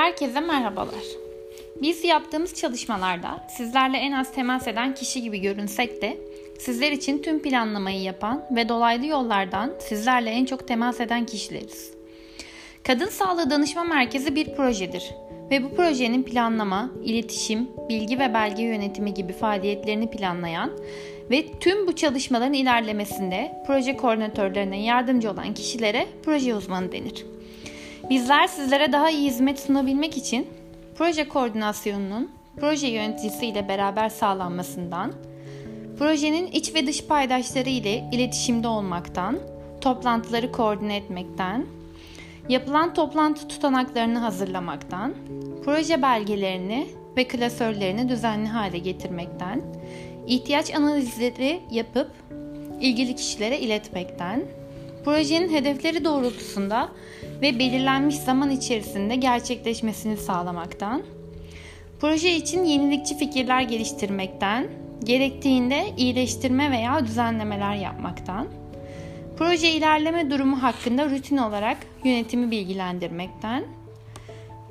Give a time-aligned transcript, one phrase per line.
[0.00, 1.04] Herkese merhabalar.
[1.82, 6.18] Biz yaptığımız çalışmalarda sizlerle en az temas eden kişi gibi görünsek de
[6.58, 11.90] sizler için tüm planlamayı yapan ve dolaylı yollardan sizlerle en çok temas eden kişileriz.
[12.82, 15.14] Kadın Sağlığı Danışma Merkezi bir projedir
[15.50, 20.70] ve bu projenin planlama, iletişim, bilgi ve belge yönetimi gibi faaliyetlerini planlayan
[21.30, 27.24] ve tüm bu çalışmaların ilerlemesinde proje koordinatörlerine yardımcı olan kişilere proje uzmanı denir.
[28.10, 30.48] Bizler sizlere daha iyi hizmet sunabilmek için
[30.98, 35.12] proje koordinasyonunun proje yöneticisi ile beraber sağlanmasından,
[35.98, 39.38] projenin iç ve dış paydaşları ile iletişimde olmaktan,
[39.80, 41.66] toplantıları koordine etmekten,
[42.48, 45.14] yapılan toplantı tutanaklarını hazırlamaktan,
[45.64, 49.62] proje belgelerini ve klasörlerini düzenli hale getirmekten,
[50.26, 52.10] ihtiyaç analizleri yapıp
[52.80, 54.42] ilgili kişilere iletmekten,
[55.04, 56.88] projenin hedefleri doğrultusunda
[57.42, 61.02] ve belirlenmiş zaman içerisinde gerçekleşmesini sağlamaktan,
[62.00, 64.68] proje için yenilikçi fikirler geliştirmekten,
[65.04, 68.48] gerektiğinde iyileştirme veya düzenlemeler yapmaktan,
[69.38, 73.64] proje ilerleme durumu hakkında rutin olarak yönetimi bilgilendirmekten,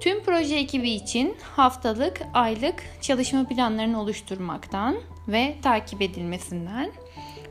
[0.00, 4.96] tüm proje ekibi için haftalık, aylık çalışma planlarını oluşturmaktan
[5.28, 6.90] ve takip edilmesinden,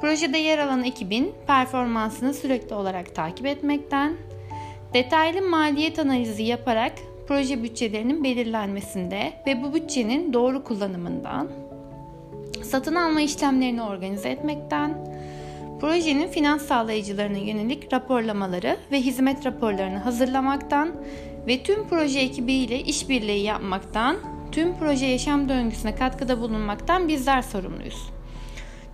[0.00, 4.16] projede yer alan ekibin performansını sürekli olarak takip etmekten,
[4.94, 6.92] detaylı maliyet analizi yaparak
[7.28, 11.48] proje bütçelerinin belirlenmesinde ve bu bütçenin doğru kullanımından,
[12.62, 14.94] satın alma işlemlerini organize etmekten,
[15.80, 20.92] projenin finans sağlayıcılarına yönelik raporlamaları ve hizmet raporlarını hazırlamaktan
[21.46, 24.16] ve tüm proje ekibiyle işbirliği yapmaktan,
[24.52, 28.19] tüm proje yaşam döngüsüne katkıda bulunmaktan bizler sorumluyuz.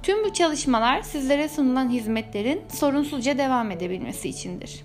[0.06, 4.84] Tüm bu çalışmalar sizlere sunulan hizmetlerin sorunsuzca devam edebilmesi içindir.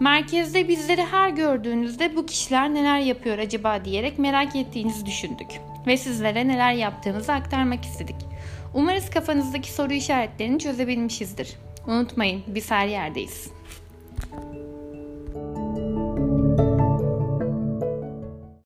[0.00, 5.48] Merkezde bizleri her gördüğünüzde bu kişiler neler yapıyor acaba diyerek merak ettiğinizi düşündük
[5.86, 8.16] ve sizlere neler yaptığımızı aktarmak istedik.
[8.74, 11.56] Umarız kafanızdaki soru işaretlerini çözebilmişizdir.
[11.86, 13.50] Unutmayın biz her yerdeyiz.